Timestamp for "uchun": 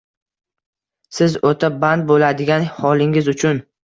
3.37-3.63